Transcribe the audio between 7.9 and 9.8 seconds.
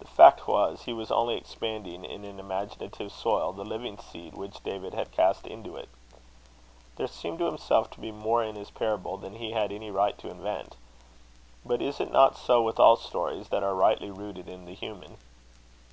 to be more in his parable than he had